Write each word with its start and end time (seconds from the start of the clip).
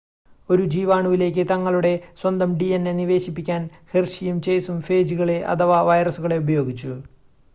ഒരു 0.49 0.63
ജീവാണുവിലേക്ക് 0.65 1.43
തങ്ങളുടെ 1.51 1.91
സ്വന്തം 2.21 2.51
dna 2.61 2.93
നിവേശിപ്പിക്കാൻ 2.95 3.61
ഹെർഷിയും 3.93 4.39
ചേസും 4.41 4.79
ഫേജുകളെ 4.81 5.39
അഥവാ 5.53 5.79
വൈറസുകളെ 5.89 6.39
ഉപയോഗിച്ചു 6.43 6.93